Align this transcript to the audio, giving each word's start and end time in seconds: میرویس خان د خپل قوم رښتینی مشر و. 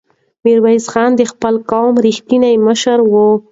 میرویس 0.43 0.85
خان 0.93 1.09
د 1.15 1.21
خپل 1.31 1.55
قوم 1.71 1.93
رښتینی 2.07 2.53
مشر 2.67 2.97
و. 3.11 3.13